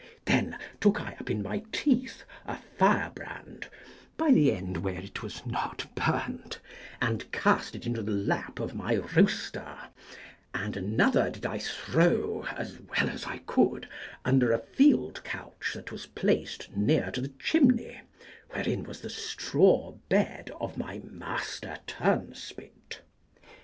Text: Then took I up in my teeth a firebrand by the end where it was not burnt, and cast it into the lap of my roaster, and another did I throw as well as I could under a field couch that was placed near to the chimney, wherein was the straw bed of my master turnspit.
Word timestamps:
Then 0.25 0.57
took 0.79 0.99
I 0.99 1.15
up 1.19 1.29
in 1.29 1.43
my 1.43 1.61
teeth 1.71 2.23
a 2.47 2.57
firebrand 2.57 3.67
by 4.17 4.31
the 4.31 4.51
end 4.51 4.77
where 4.77 4.99
it 4.99 5.21
was 5.21 5.45
not 5.45 5.85
burnt, 5.93 6.57
and 6.99 7.31
cast 7.31 7.75
it 7.75 7.85
into 7.85 8.01
the 8.01 8.11
lap 8.11 8.59
of 8.59 8.73
my 8.73 8.95
roaster, 8.95 9.77
and 10.55 10.75
another 10.75 11.29
did 11.29 11.45
I 11.45 11.59
throw 11.59 12.45
as 12.57 12.79
well 12.79 13.11
as 13.11 13.25
I 13.27 13.43
could 13.45 13.87
under 14.25 14.51
a 14.51 14.57
field 14.57 15.23
couch 15.23 15.73
that 15.75 15.91
was 15.91 16.07
placed 16.07 16.75
near 16.75 17.11
to 17.11 17.21
the 17.21 17.33
chimney, 17.37 18.01
wherein 18.49 18.83
was 18.85 19.01
the 19.01 19.09
straw 19.11 19.91
bed 20.09 20.51
of 20.59 20.79
my 20.79 20.99
master 21.05 21.77
turnspit. 21.85 23.01